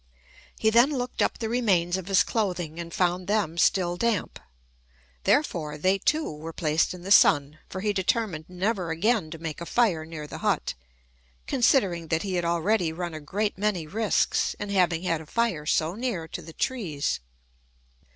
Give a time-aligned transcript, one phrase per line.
[0.57, 4.39] He then looked up the remains of his clothing, and found them still damp;
[5.25, 9.61] therefore they too were placed in the sun, for he determined never again to make
[9.61, 10.73] a fire near the hut,
[11.45, 15.67] considering that he had already run a great many risks, in having had a fire
[15.67, 17.19] so near to the trees.